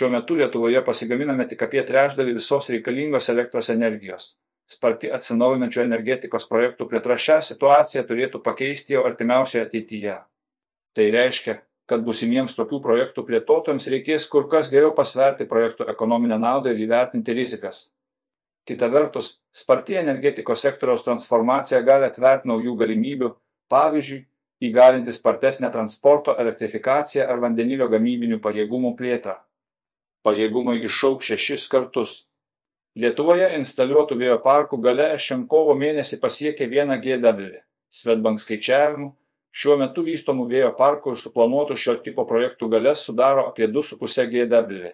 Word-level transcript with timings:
Šiuo 0.00 0.08
metu 0.10 0.34
Lietuvoje 0.34 0.80
pasigaminame 0.80 1.44
tik 1.44 1.60
apie 1.66 1.82
trečdalį 1.84 2.32
visos 2.38 2.70
reikalingos 2.72 3.26
elektros 3.28 3.66
energijos. 3.74 4.28
Sparti 4.64 5.10
atsinaujinančių 5.12 5.82
energetikos 5.82 6.46
projektų 6.48 6.86
plėtra 6.88 7.18
šią 7.20 7.36
situaciją 7.44 8.06
turėtų 8.08 8.38
pakeisti 8.46 8.94
jau 8.94 9.02
artimiausioje 9.04 9.66
ateityje. 9.66 10.14
Tai 10.96 11.08
reiškia, 11.16 11.56
kad 11.92 12.06
busimiems 12.06 12.56
tokių 12.56 12.78
projektų 12.86 13.26
plėtotojams 13.28 13.90
reikės 13.92 14.24
kur 14.32 14.48
kas 14.48 14.70
geriau 14.72 14.94
pasverti 15.02 15.48
projektų 15.52 15.90
ekonominę 15.92 16.40
naudą 16.46 16.72
ir 16.72 16.80
įvertinti 16.86 17.36
rizikas. 17.36 17.82
Kita 18.64 18.88
vertus, 18.96 19.30
sparti 19.52 20.00
energetikos 20.00 20.64
sektoriaus 20.64 21.04
transformacija 21.04 21.82
gali 21.84 22.08
atverti 22.08 22.48
naujų 22.48 22.78
galimybių, 22.86 23.30
pavyzdžiui, 23.68 24.24
įgalinti 24.64 25.12
spartesnę 25.12 25.68
transporto 25.76 26.40
elektrifikaciją 26.40 27.28
ar 27.28 27.44
vandenilio 27.44 27.92
gamybinių 27.92 28.40
pajėgumų 28.40 28.96
plėtrą. 28.96 29.36
Pajėgumai 30.26 30.76
išauks 30.84 31.30
šešis 31.30 31.66
kartus. 31.72 32.12
Lietuvoje 33.00 33.46
instaliuotų 33.56 34.18
vėjo 34.20 34.38
parkų 34.44 34.80
gale 34.84 35.06
šiam 35.26 35.46
kovo 35.48 35.76
mėnesį 35.78 36.18
pasiekė 36.22 36.66
1 36.68 36.96
GW. 37.04 37.50
Svetbank 37.90 38.42
skaičiavimu, 38.42 39.12
šiuo 39.50 39.76
metu 39.80 40.04
vystomų 40.06 40.48
vėjo 40.50 40.72
parkų 40.78 41.14
ir 41.14 41.22
suplanuotų 41.22 41.76
šio 41.84 41.96
tipo 42.04 42.26
projektų 42.26 42.68
gale 42.74 42.96
sudaro 42.98 43.46
apie 43.50 43.70
2,5 43.70 44.26
GW. 44.34 44.92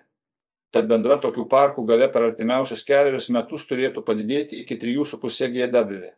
Tad 0.73 0.87
bendra 0.91 1.16
tokių 1.23 1.48
parkų 1.48 1.87
gale 1.88 2.10
per 2.12 2.29
artimiausius 2.29 2.84
keliarius 2.87 3.30
metus 3.34 3.66
turėtų 3.66 4.04
padidėti 4.06 4.62
iki 4.62 4.79
3,5 4.82 5.51
GW 5.56 6.15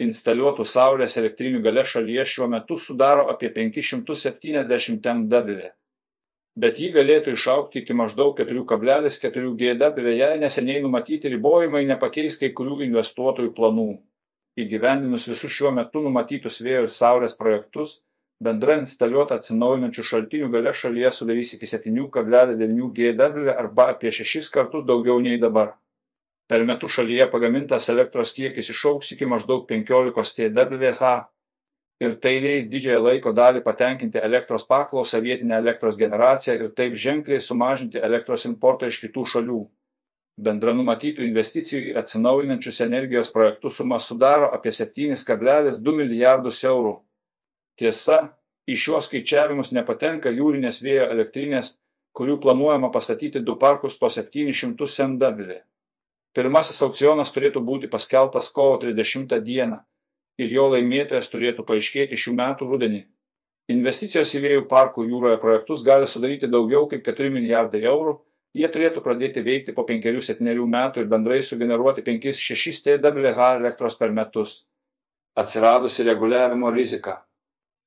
instaliuotų 0.00 0.64
saulės 0.66 1.16
elektrinių 1.20 1.62
gale 1.64 1.84
šalyje 1.86 2.24
šiuo 2.34 2.48
metu 2.50 2.78
sudaro 2.80 3.28
apie 3.32 3.50
570 3.54 5.08
MW. 5.12 5.70
Bet 6.52 6.76
jį 6.76 6.90
galėtų 6.92 7.32
išaukti 7.32 7.80
iki 7.80 7.94
maždaug 7.96 8.36
4,4 8.36 9.52
GW, 9.56 10.08
jei 10.12 10.40
neseniai 10.40 10.82
numatyti 10.84 11.30
ribojimai 11.32 11.86
nepakeis 11.88 12.36
kai 12.40 12.50
kurių 12.52 12.82
investuotojų 12.88 13.54
planų. 13.56 13.88
Įgyvendinus 14.60 15.24
visus 15.30 15.52
šiuo 15.54 15.70
metu 15.72 16.02
numatytus 16.04 16.60
vėjo 16.60 16.82
ir 16.84 16.92
saulės 16.92 17.38
projektus, 17.38 18.02
bendra 18.44 18.76
instaliuota 18.82 19.38
atsinaujinančių 19.40 20.04
šaltinių 20.04 20.50
gale 20.52 20.74
šalyje 20.76 21.14
sudarys 21.16 21.54
iki 21.56 21.70
7,9 21.70 22.90
GW 22.98 23.54
arba 23.56 23.88
apie 23.94 24.12
6 24.12 24.52
kartus 24.52 24.84
daugiau 24.84 25.22
nei 25.24 25.40
dabar. 25.40 25.78
Per 26.52 26.66
metus 26.68 26.98
šalyje 26.98 27.30
pagamintas 27.32 27.88
elektros 27.88 28.34
kiekis 28.36 28.68
išauks 28.74 29.14
iki 29.14 29.24
maždaug 29.30 29.64
15 29.70 30.52
TWh 30.52 31.12
ir 32.02 32.16
tai 32.22 32.34
leis 32.42 32.66
didžiąją 32.72 33.02
laiko 33.04 33.32
dalį 33.36 33.62
patenkinti 33.66 34.20
elektros 34.28 34.64
paklausą 34.66 35.20
vietinę 35.22 35.58
elektros 35.62 35.98
generaciją 36.00 36.56
ir 36.58 36.72
taip 36.78 36.96
ženkliai 37.04 37.40
sumažinti 37.40 38.02
elektros 38.08 38.46
importą 38.48 38.90
iš 38.90 38.98
kitų 39.04 39.24
šalių. 39.34 39.60
Bendra 40.42 40.72
numatytų 40.74 41.26
investicijų 41.28 41.90
į 41.90 41.96
atsinaujinančius 42.00 42.80
energijos 42.86 43.30
projektus 43.34 43.76
suma 43.78 43.98
sudaro 44.00 44.48
apie 44.56 44.72
7,2 44.74 45.94
milijardus 45.98 46.62
eurų. 46.64 46.94
Tiesa, 47.78 48.18
į 48.66 48.78
šiuos 48.84 49.10
skaičiavimus 49.10 49.72
nepatenka 49.76 50.32
jūrinės 50.32 50.80
vėjo 50.82 51.10
elektrinės, 51.12 51.76
kurių 52.16 52.38
planuojama 52.40 52.90
pastatyti 52.92 53.44
du 53.44 53.54
parkus 53.60 53.98
po 54.00 54.08
700 54.08 55.06
MW. 55.12 55.60
Pirmasis 56.32 56.80
aukcionas 56.82 57.30
turėtų 57.32 57.60
būti 57.60 57.92
paskelbtas 57.92 58.48
kovo 58.56 58.78
30 58.80 59.38
dieną 59.44 59.82
ir 60.40 60.52
jo 60.52 60.68
laimėtojas 60.72 61.30
turėtų 61.32 61.64
paaiškėti 61.68 62.18
šių 62.18 62.34
metų 62.38 62.68
rudenį. 62.70 63.02
Investicijos 63.72 64.32
į 64.36 64.42
vėjų 64.44 64.62
parkų 64.70 65.06
jūroje 65.06 65.38
projektus 65.40 65.84
gali 65.86 66.08
sudaryti 66.10 66.50
daugiau 66.50 66.88
kaip 66.90 67.04
4 67.06 67.30
milijardai 67.32 67.82
eurų, 67.88 68.16
jie 68.58 68.68
turėtų 68.68 69.02
pradėti 69.04 69.44
veikti 69.44 69.74
po 69.76 69.84
5-7 69.88 70.66
metų 70.76 71.04
ir 71.04 71.10
bendrai 71.12 71.40
sugeneruoti 71.42 72.04
5-6 72.08 72.82
TWh 72.86 73.50
elektros 73.60 73.98
per 74.00 74.12
metus. 74.12 74.62
Atsiradusi 75.38 76.04
reguliavimo 76.04 76.72
rizika. 76.74 77.22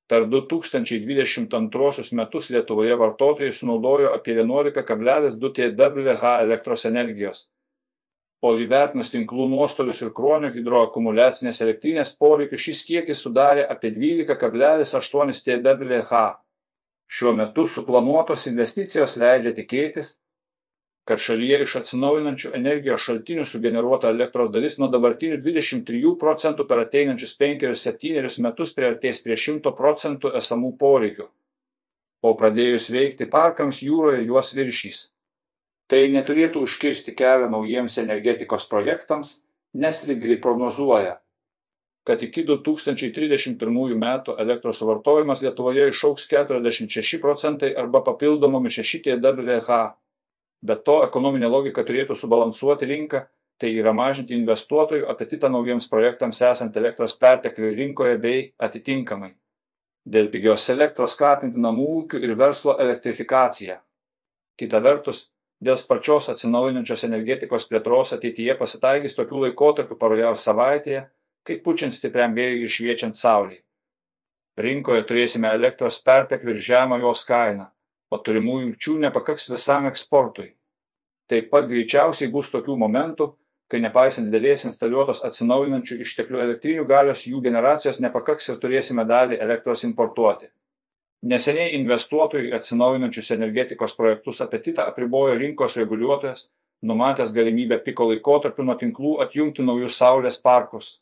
Per 0.09 0.27
2022 0.29 2.13
metus 2.17 2.49
Lietuvoje 2.53 2.95
vartotojai 2.97 3.51
sunaudojo 3.53 4.13
apie 4.13 4.37
11,2 4.37 5.51
TWh 5.57 6.33
elektros 6.45 6.85
energijos 6.85 7.47
o 8.45 8.51
įvertinus 8.61 9.09
tinklų 9.13 9.47
nuostolius 9.49 10.01
ir 10.03 10.11
kruonio 10.17 10.51
hidroakumuliacinės 10.53 11.61
elektrinės 11.65 12.13
poreikius 12.19 12.67
šis 12.67 12.83
kiekis 12.89 13.23
sudarė 13.25 13.65
apie 13.75 13.89
12,8 13.95 15.41
TWh. 15.47 16.21
Šiuo 17.05 17.33
metu 17.37 17.65
suplanuotos 17.69 18.47
investicijos 18.49 19.17
leidžia 19.21 19.53
tikėtis, 19.57 20.15
kad 21.05 21.21
šalyje 21.21 21.61
iš 21.63 21.75
atsinaujinančių 21.79 22.51
energijos 22.57 23.03
šaltinių 23.05 23.45
sugeneruota 23.45 24.09
elektros 24.09 24.49
dalis 24.53 24.79
nuo 24.81 24.89
dabartinių 24.93 25.37
23 25.45 26.13
procentų 26.21 26.65
per 26.69 26.81
ateinančius 26.81 27.35
5-7 27.41 28.41
metus 28.45 28.73
priartės 28.77 29.21
prie 29.25 29.37
100 29.37 29.73
procentų 29.77 30.33
esamų 30.41 30.73
poreikių, 30.81 31.27
o 32.25 32.33
pradėjus 32.39 32.89
veikti 32.93 33.29
parkams 33.29 33.83
jūroje 33.85 34.25
juos 34.25 34.53
viršys. 34.57 35.03
Tai 35.91 36.01
neturėtų 36.09 36.63
užkirsti 36.65 37.13
kelią 37.17 37.51
naujiems 37.53 37.99
energetikos 38.01 38.65
projektams, 38.71 39.35
nes 39.77 40.01
Ligri 40.07 40.39
prognozuoja, 40.41 41.19
kad 42.05 42.21
iki 42.25 42.45
2031 42.45 43.99
metų 44.01 44.35
elektros 44.41 44.79
suvartojimas 44.81 45.43
Lietuvoje 45.45 45.87
išauks 45.91 46.25
46 46.31 47.21
procentai 47.21 47.73
arba 47.77 48.01
papildomomis 48.05 48.79
6 48.81 49.01
TWh. 49.05 49.79
Bet 50.65 50.83
to 50.85 50.99
ekonominė 51.05 51.49
logika 51.49 51.83
turėtų 51.85 52.17
subalansuoti 52.17 52.89
rinką, 52.89 53.25
tai 53.61 53.71
yra 53.77 53.93
mažinti 53.93 54.35
investuotojų 54.37 55.05
apetitą 55.11 55.49
naujiems 55.53 55.89
projektams 55.91 56.41
esant 56.49 56.77
elektros 56.77 57.13
pertekliui 57.21 57.75
rinkoje 57.77 58.17
bei 58.21 58.47
atitinkamai. 58.57 59.35
Dėl 60.05 60.29
pigios 60.33 60.65
elektros 60.69 61.15
skatinti 61.17 61.61
namų 61.61 61.85
ūkių 61.99 62.21
ir 62.25 62.35
verslo 62.37 62.75
elektrifikaciją. 62.81 63.79
Kita 64.59 64.81
vertus, 64.81 65.25
dėl 65.63 65.77
sparčios 65.79 66.29
atsinaujinančios 66.33 67.05
energetikos 67.07 67.67
plėtros 67.69 68.13
ateityje 68.17 68.57
pasitaikys 68.59 69.15
tokių 69.17 69.45
laikotarpių 69.45 69.97
paroje 69.99 70.27
ar 70.27 70.39
savaitėje, 70.39 71.05
kai 71.45 71.61
pučiant 71.61 71.95
stipriam 71.95 72.35
vėjui 72.35 72.65
ir 72.65 72.73
šviečiant 72.75 73.17
saulei. 73.19 73.61
Rinkoje 74.57 75.03
turėsime 75.07 75.51
elektros 75.51 75.99
perteklių 76.03 76.55
ir 76.55 76.61
žemą 76.67 76.99
jos 77.03 77.25
kainą, 77.27 77.69
o 78.11 78.17
turimų 78.17 78.59
jungčių 78.61 78.99
nepakaks 79.07 79.49
visam 79.51 79.87
eksportui. 79.89 80.53
Taip 81.29 81.49
pat 81.51 81.67
greičiausiai 81.67 82.31
bus 82.31 82.51
tokių 82.53 82.77
momentų, 82.79 83.31
kai 83.67 83.81
nepaisant 83.81 84.29
didelės 84.29 84.67
instaliuotos 84.69 85.23
atsinaujinančių 85.25 85.97
išteklių 86.05 86.43
elektrinių 86.43 86.85
galios 86.87 87.25
jų 87.27 87.41
generacijos 87.47 87.99
nepakaks 88.03 88.51
ir 88.51 88.61
turėsime 88.61 89.07
dalį 89.09 89.39
elektros 89.41 89.83
importuoti. 89.87 90.51
Neseniai 91.23 91.73
investuotojų 91.77 92.49
į 92.49 92.53
atsinaujinančius 92.57 93.31
energetikos 93.37 93.95
projektus 93.97 94.41
apetitą 94.43 94.85
apribojo 94.89 95.37
rinkos 95.39 95.77
reguliuotojas, 95.79 96.49
numatęs 96.85 97.31
galimybę 97.33 97.79
piko 97.85 98.09
laikotarpiu 98.11 98.65
nuo 98.67 98.75
tinklų 98.77 99.15
atjungti 99.23 99.65
naujus 99.65 99.97
saulės 99.97 100.37
parkus. 100.41 100.99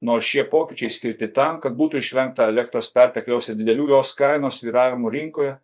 Nors 0.00 0.24
šie 0.24 0.46
pokyčiai 0.48 0.92
skirti 0.92 1.28
tam, 1.36 1.58
kad 1.60 1.74
būtų 1.76 2.00
išvengta 2.00 2.46
elektros 2.48 2.88
pertekliaus 2.94 3.50
ir 3.50 3.58
didelių 3.58 3.90
jos 3.96 4.14
kainos 4.16 4.62
viravimų 4.64 5.10
rinkoje, 5.12 5.56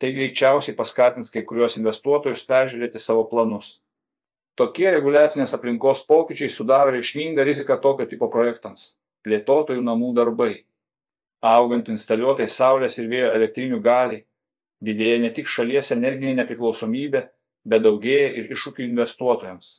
tai 0.00 0.12
greičiausiai 0.16 0.76
paskatins 0.78 1.30
kai 1.30 1.42
kurios 1.46 1.76
investuotojus 1.78 2.46
peržiūrėti 2.48 3.02
savo 3.02 3.26
planus. 3.28 3.80
Tokie 4.56 4.88
reguliacinės 4.92 5.54
aplinkos 5.56 6.02
pokyčiai 6.08 6.50
sudaro 6.52 6.92
reikšmingą 6.92 7.44
riziką 7.48 7.78
tokio 7.80 8.06
tipo 8.06 8.28
projektams- 8.32 8.98
plėtotojų 9.24 9.82
namų 9.82 10.14
darbai 10.14 10.64
augant 11.42 11.88
instaliuotai 11.90 12.46
saulės 12.46 12.98
ir 13.02 13.10
vėjo 13.10 13.30
elektrinių 13.36 13.80
galiai, 13.82 14.24
didėja 14.82 15.18
ne 15.22 15.30
tik 15.34 15.50
šalies 15.50 15.92
energinė 15.94 16.36
nepriklausomybė, 16.40 17.22
bet 17.66 17.82
daugėja 17.82 18.30
ir 18.38 18.50
iššūkių 18.54 18.86
investuotojams. 18.88 19.72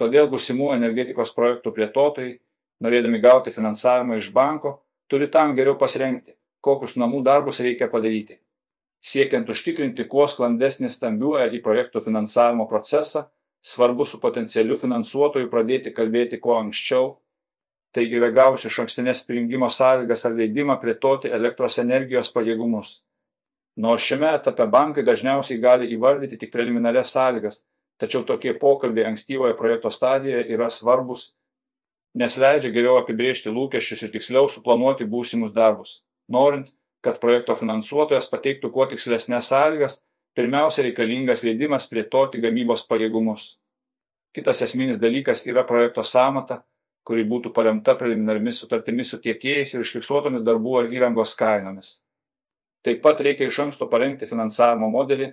Todėl 0.00 0.28
būsimų 0.30 0.72
energetikos 0.74 1.34
projektų 1.36 1.72
plėtotojai, 1.76 2.38
norėdami 2.84 3.20
gauti 3.22 3.52
finansavimą 3.54 4.18
iš 4.18 4.32
banko, 4.34 4.80
turi 5.08 5.28
tam 5.30 5.54
geriau 5.56 5.76
pasirengti, 5.78 6.34
kokius 6.64 6.96
namų 7.00 7.22
darbus 7.24 7.60
reikia 7.64 7.88
padaryti. 7.92 8.40
Siekiant 9.04 9.48
užtikrinti 9.52 10.06
kuo 10.08 10.24
sklandesnį 10.28 10.88
stambių 10.88 11.36
į 11.52 11.60
projektų 11.64 12.00
finansavimo 12.06 12.64
procesą, 12.68 13.28
svarbu 13.64 14.04
su 14.08 14.20
potencialiu 14.20 14.76
finansuotoju 14.80 15.50
pradėti 15.52 15.92
kalbėti 15.92 16.40
kuo 16.40 16.56
anksčiau 16.58 17.14
taigi 17.94 18.18
yra 18.18 18.30
gavusi 18.34 18.68
išankstines 18.68 19.22
prijungimo 19.28 19.68
sąlygas 19.70 20.26
ar 20.26 20.34
leidimą 20.38 20.76
plėtoti 20.82 21.30
elektros 21.38 21.78
energijos 21.82 22.32
pajėgumus. 22.34 22.96
Nors 23.84 24.06
šiame 24.06 24.32
etape 24.34 24.66
bankai 24.70 25.04
dažniausiai 25.06 25.60
gali 25.62 25.88
įvardyti 25.94 26.38
tik 26.40 26.52
preliminarias 26.54 27.14
sąlygas, 27.14 27.62
tačiau 27.98 28.22
tokie 28.26 28.54
pokalbiai 28.58 29.08
ankstyvoje 29.10 29.56
projekto 29.58 29.90
stadijoje 29.94 30.46
yra 30.56 30.70
svarbus, 30.70 31.32
nes 32.14 32.38
leidžia 32.38 32.70
geriau 32.74 32.98
apibriežti 33.00 33.50
lūkesčius 33.50 34.06
ir 34.06 34.14
tiksliau 34.14 34.50
suplanuoti 34.50 35.06
būsimus 35.10 35.54
darbus. 35.54 36.02
Norint, 36.30 36.70
kad 37.04 37.18
projekto 37.22 37.54
finansuotojas 37.58 38.30
pateiktų 38.32 38.70
kuo 38.74 38.86
tikslesnės 38.90 39.50
sąlygas, 39.50 40.00
pirmiausia 40.38 40.86
reikalingas 40.86 41.42
leidimas 41.46 41.86
plėtoti 41.90 42.42
gamybos 42.42 42.86
pajėgumus. 42.90 43.56
Kitas 44.34 44.62
esminis 44.66 44.98
dalykas 45.02 45.44
yra 45.46 45.62
projekto 45.66 46.02
samata, 46.02 46.62
kuri 47.04 47.24
būtų 47.28 47.52
paremta 47.56 47.94
preliminarimis 48.00 48.62
sutartimis 48.62 49.12
su 49.12 49.20
tiekėjais 49.24 49.74
ir 49.74 49.84
užfiksuotomis 49.84 50.44
darbų 50.46 50.78
ar 50.80 50.90
įrangos 50.92 51.34
kainomis. 51.38 51.98
Taip 52.84 53.00
pat 53.04 53.20
reikia 53.24 53.48
iš 53.48 53.60
anksto 53.64 53.88
parengti 53.92 54.28
finansavimo 54.28 54.90
modelį, 54.92 55.30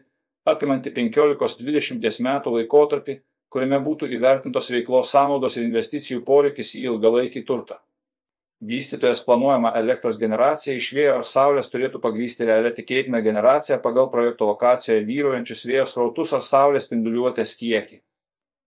apimantį 0.48 0.94
15-20 0.96 2.26
metų 2.28 2.56
laikotarpį, 2.58 3.18
kuriame 3.52 3.80
būtų 3.84 4.08
įvertintos 4.16 4.72
veiklos 4.72 5.12
sąnaudos 5.12 5.58
ir 5.58 5.66
investicijų 5.68 6.24
poreikis 6.28 6.76
į 6.80 6.86
ilgalaikį 6.92 7.44
turtą. 7.48 7.82
Vystytojas 8.62 9.24
planuojama 9.26 9.72
elektros 9.80 10.20
generacija 10.22 10.76
iš 10.78 10.92
vėjo 10.94 11.16
ar 11.18 11.26
saulės 11.26 11.72
turėtų 11.74 12.00
pagrysti 12.04 12.46
realią 12.46 12.70
tikėtiną 12.78 13.24
generaciją 13.26 13.80
pagal 13.82 14.12
projekto 14.14 14.46
lokacijoje 14.52 15.02
vyruojančius 15.08 15.66
vėjo 15.66 15.86
srautus 15.90 16.34
ar 16.38 16.44
saulės 16.46 16.86
spinduliuotės 16.86 17.56
kiekį. 17.58 17.98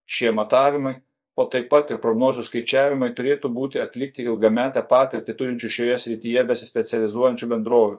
Šie 0.05 0.33
matavimai 0.35 0.97
o 1.37 1.47
taip 1.51 1.69
pat 1.73 1.91
ir 1.91 2.01
prognozių 2.03 2.45
skaičiavimai 2.47 3.11
turėtų 3.19 3.51
būti 3.55 3.81
atlikti 3.83 4.27
ilgametę 4.29 4.85
patirtį 4.91 5.35
turinčių 5.39 5.71
šioje 5.77 5.99
srityje 6.05 6.45
besispecializuojančių 6.51 7.49
bendrovių. 7.51 7.99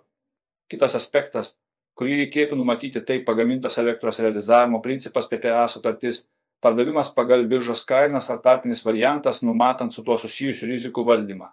Kitas 0.72 0.96
aspektas, 0.98 1.58
kurį 2.00 2.22
reikėtų 2.24 2.58
numatyti, 2.60 3.04
tai 3.04 3.20
pagamintos 3.28 3.78
elektros 3.82 4.22
realizavimo 4.24 4.82
principas 4.84 5.28
PPA 5.32 5.66
sutartis, 5.72 6.26
pardavimas 6.64 7.12
pagal 7.14 7.46
biržos 7.52 7.84
kainas 7.86 8.32
ar 8.32 8.40
tarpinis 8.44 8.86
variantas, 8.88 9.44
numatant 9.44 9.94
su 9.94 10.04
tuo 10.04 10.18
susijusių 10.18 10.72
rizikų 10.72 11.06
valdymą. 11.06 11.52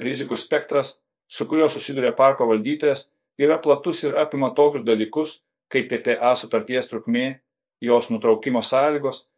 Rizikų 0.00 0.36
spektras, 0.36 1.00
su 1.28 1.48
kuriuo 1.48 1.68
susiduria 1.72 2.12
parko 2.16 2.46
valdytojas, 2.48 3.08
yra 3.40 3.58
platus 3.58 4.04
ir 4.04 4.16
apima 4.20 4.52
tokius 4.56 4.84
dalykus, 4.84 5.40
kaip 5.72 5.88
PPA 5.90 6.34
sutarties 6.36 6.88
trukmė, 6.90 7.40
jos 7.80 8.10
nutraukimo 8.12 8.62
sąlygos, 8.62 9.29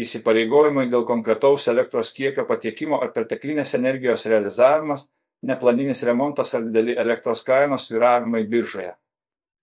įsipareigojimai 0.00 0.88
dėl 0.90 1.04
konkretaus 1.06 1.68
elektros 1.70 2.10
kiekio 2.16 2.44
patiekimo 2.48 2.98
ar 3.02 3.12
perteklinės 3.14 3.74
energijos 3.78 4.26
realizavimas, 4.30 5.08
neplaninis 5.46 6.02
remontas 6.08 6.54
ar 6.56 6.64
dideli 6.66 6.96
elektros 6.98 7.44
kainos 7.46 7.88
sviravimai 7.88 8.42
biržoje. 8.50 8.94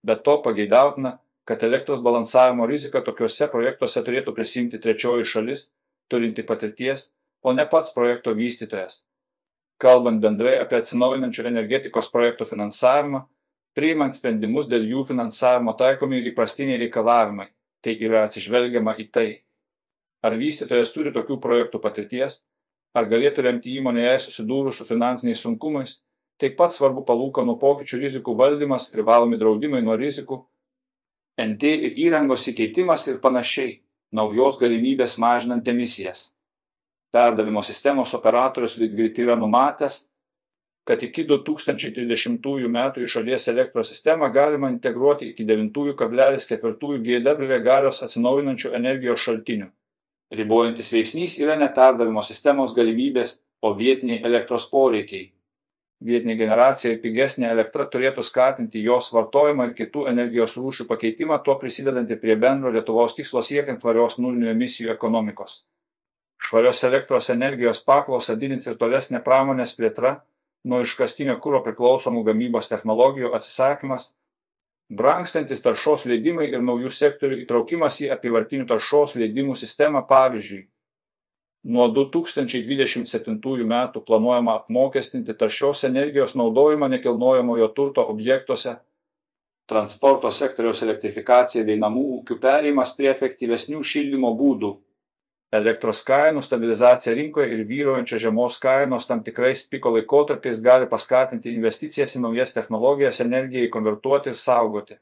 Be 0.02 0.16
to 0.16 0.38
pageidautina, 0.42 1.18
kad 1.44 1.62
elektros 1.62 2.02
balansavimo 2.02 2.66
riziką 2.66 3.02
tokiuose 3.04 3.48
projektuose 3.50 4.02
turėtų 4.06 4.34
prisimti 4.34 4.80
trečioji 4.82 5.26
šalis, 5.26 5.68
turinti 6.10 6.44
patirties, 6.46 7.10
o 7.42 7.52
ne 7.52 7.66
pats 7.66 7.94
projekto 7.94 8.34
vystytojas. 8.38 9.02
Kalbant 9.82 10.22
bendrai 10.22 10.58
apie 10.62 10.78
atsinaujinančių 10.78 11.46
energetikos 11.50 12.10
projektų 12.12 12.46
finansavimą, 12.46 13.24
priimant 13.74 14.14
sprendimus 14.14 14.68
dėl 14.70 14.84
jų 14.86 15.02
finansavimo 15.08 15.74
taikomi 15.78 16.20
įprastiniai 16.30 16.78
reikalavimai, 16.84 17.48
tai 17.82 17.96
yra 17.98 18.26
atsižvelgiama 18.28 18.94
į 19.02 19.08
tai, 19.10 19.28
Ar 20.22 20.36
vystytojas 20.38 20.92
turi 20.94 21.10
tokių 21.14 21.38
projektų 21.42 21.80
patirties, 21.82 22.42
ar 22.94 23.08
galėtų 23.10 23.42
remti 23.48 23.72
įmonę 23.78 24.04
jai 24.04 24.18
susidūrus 24.22 24.78
su 24.78 24.86
finansiniais 24.86 25.42
sunkumais, 25.42 25.98
taip 26.38 26.54
pat 26.58 26.74
svarbu 26.74 27.02
palūkanų 27.08 27.56
pokyčių 27.58 28.02
rizikų 28.04 28.36
valdymas, 28.38 28.90
privalomi 28.92 29.38
draudimai 29.40 29.82
nuo 29.82 29.96
rizikų, 29.98 30.38
NT 31.40 31.72
ir 31.88 31.98
įrangos 32.06 32.44
įkeitimas 32.52 33.06
ir 33.08 33.18
panašiai, 33.24 33.80
naujos 34.12 34.60
galimybės 34.60 35.16
mažinant 35.22 35.68
emisijas. 35.68 36.32
Perdavimo 37.12 37.62
sistemos 37.64 38.12
operatorius 38.16 38.78
Litgrid 38.80 39.18
yra 39.24 39.36
numatęs, 39.36 40.06
kad 40.88 41.02
iki 41.02 41.24
2030 41.28 42.68
metų 42.76 43.04
į 43.04 43.10
šalies 43.14 43.48
elektros 43.52 43.92
sistemą 43.92 44.30
galima 44.34 44.70
integruoti 44.72 45.30
iki 45.30 45.46
9,4 45.48 46.98
GW 47.06 47.60
galios 47.64 48.02
atsinaujinančių 48.06 48.74
energijos 48.78 49.22
šaltinių. 49.26 49.70
Ribojantis 50.32 50.88
veiksnys 50.94 51.36
yra 51.44 51.58
ne 51.60 51.68
perdavimo 51.68 52.22
sistemos 52.24 52.72
galimybės, 52.76 53.42
o 53.62 53.74
vietiniai 53.76 54.22
elektros 54.24 54.64
poreikiai. 54.70 55.26
Vietinė 56.02 56.34
generacija 56.38 56.90
ir 56.94 57.02
pigesnė 57.02 57.50
elektra 57.52 57.84
turėtų 57.90 58.24
skatinti 58.26 58.80
jos 58.82 59.12
vartojimą 59.14 59.68
ir 59.68 59.74
kitų 59.78 60.06
energijos 60.10 60.56
rūšių 60.58 60.88
pakeitimą, 60.88 61.38
tuo 61.44 61.54
prisidedantį 61.60 62.16
prie 62.24 62.34
bendro 62.34 62.72
Lietuvos 62.74 63.14
tikslo 63.14 63.42
siekiant 63.44 63.78
tvarios 63.84 64.18
nulinių 64.18 64.50
emisijų 64.50 64.90
ekonomikos. 64.96 65.60
Švarios 66.42 66.82
elektros 66.88 67.30
energijos 67.30 67.84
paklausą 67.86 68.34
didins 68.40 68.66
ir 68.66 68.80
tolesnė 68.80 69.20
pramonės 69.22 69.76
plėtra, 69.78 70.16
nuo 70.64 70.80
iškastinio 70.82 71.36
kūro 71.44 71.62
priklausomų 71.62 72.24
gamybos 72.26 72.72
technologijų 72.72 73.30
atsisakymas, 73.38 74.14
brangstantis 74.98 75.62
taršos 75.64 76.04
leidimai 76.10 76.50
ir 76.50 76.62
naujų 76.64 76.90
sektorių 76.92 77.42
įtraukimas 77.44 78.00
į 78.04 78.12
apyvartinių 78.16 78.68
taršos 78.68 79.16
leidimų 79.20 79.56
sistemą 79.58 80.04
pavyzdžiui 80.08 80.66
nuo 81.62 81.88
2027 81.94 83.66
metų 83.72 84.02
planuojama 84.06 84.56
apmokestinti 84.60 85.34
taršios 85.38 85.84
energijos 85.86 86.34
naudojimą 86.34 86.88
nekilnojamojo 86.96 87.68
turto 87.76 88.04
objektuose, 88.14 88.76
transporto 89.70 90.30
sektoriaus 90.30 90.82
elektrifikacija 90.82 91.64
bei 91.64 91.78
namų 91.78 92.02
ūkių 92.18 92.38
perėjimas 92.42 92.96
prie 92.98 93.12
efektyvesnių 93.12 93.82
šildymo 93.86 94.34
būdų 94.38 94.72
elektros 95.52 96.00
kainų 96.08 96.40
stabilizacija 96.44 97.12
rinkoje 97.16 97.52
ir 97.52 97.64
vyraujančios 97.68 98.22
žemos 98.24 98.56
kainos 98.60 99.06
tam 99.08 99.20
tikrais 99.24 99.66
piko 99.68 99.92
laikotarpiais 99.96 100.62
gali 100.64 100.88
paskatinti 100.88 101.52
investicijas 101.52 102.16
į 102.16 102.22
naujas 102.24 102.56
technologijas 102.56 103.20
energijai 103.24 103.68
konvertuoti 103.74 104.32
ir 104.32 104.38
saugoti. 104.40 104.96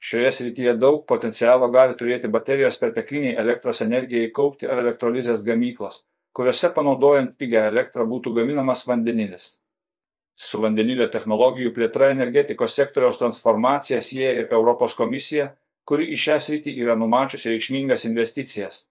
Šioje 0.00 0.32
srityje 0.32 0.76
daug 0.80 1.00
potencialo 1.08 1.68
gali 1.72 1.96
turėti 1.96 2.28
baterijos 2.28 2.78
pertekliniai 2.80 3.38
elektros 3.40 3.80
energijai 3.84 4.28
kaupti 4.36 4.68
ar 4.68 4.80
elektrolizės 4.84 5.44
gamyklos, 5.44 6.04
kuriuose 6.36 6.72
panaudojant 6.76 7.34
pigią 7.40 7.66
elektrą 7.72 8.06
būtų 8.08 8.34
gaminamas 8.36 8.86
vandenilis. 8.88 9.48
Su 10.36 10.60
vandenilio 10.60 11.08
technologijų 11.12 11.72
plėtra 11.76 12.12
energetikos 12.12 12.76
sektoriaus 12.76 13.20
transformacija 13.20 14.00
sieja 14.00 14.32
ir 14.40 14.52
Europos 14.52 14.96
komisija, 14.96 15.50
kuri 15.84 16.08
į 16.12 16.20
šią 16.20 16.38
sritį 16.40 16.76
yra 16.80 16.96
numačiusi 16.96 17.52
reikšmingas 17.52 18.08
investicijas 18.08 18.86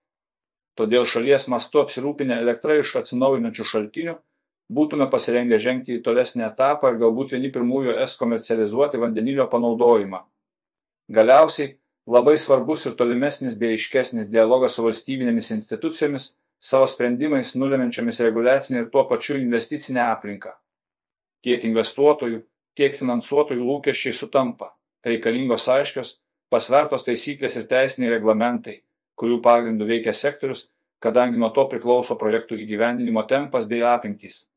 todėl 0.79 1.05
šalies 1.05 1.49
mastu 1.51 1.83
apsirūpinę 1.83 2.39
elektra 2.39 2.79
iš 2.79 2.95
atsinaujinančių 3.01 3.67
šaltinių 3.73 4.15
būtume 4.69 5.09
pasirengę 5.11 5.59
žengti 5.59 5.97
į 5.97 6.03
tolesnį 6.05 6.45
etapą 6.47 6.93
ir 6.93 6.99
galbūt 7.03 7.33
vieni 7.35 7.51
pirmųjų 7.53 7.97
es 8.05 8.15
komercializuoti 8.21 9.01
vandenilio 9.01 9.47
panaudojimą. 9.51 10.21
Galiausiai 11.09 11.73
labai 12.09 12.37
svarbus 12.37 12.85
ir 12.85 12.95
tolimesnis 12.99 13.57
bei 13.57 13.73
aiškesnis 13.77 14.29
dialogas 14.29 14.77
su 14.77 14.85
valstybinėmis 14.85 15.51
institucijomis, 15.57 16.31
savo 16.59 16.87
sprendimais 16.91 17.55
nulemenčiamis 17.55 18.21
reguliacinę 18.27 18.83
ir 18.83 18.89
tuo 18.93 19.05
pačiu 19.09 19.39
investicinę 19.39 20.03
aplinką. 20.05 20.53
Tiek 21.45 21.63
investuotojų, 21.65 22.43
tiek 22.77 22.95
finansuotojų 22.99 23.63
lūkesčiai 23.63 24.13
sutampa, 24.13 24.73
reikalingos 25.07 25.69
aiškios, 25.71 26.17
pasvertos 26.51 27.07
taisyklės 27.07 27.55
ir 27.57 27.67
teisiniai 27.71 28.11
reglamentai 28.17 28.81
kurių 29.19 29.39
pagrindu 29.43 29.87
veikia 29.89 30.13
sektorius, 30.15 30.67
kadangi 31.03 31.39
nuo 31.39 31.51
to 31.55 31.65
priklauso 31.71 32.17
projektų 32.19 32.59
įgyvendinimo 32.63 33.23
tempas 33.27 33.67
bei 33.67 33.83
apimtys. 33.85 34.48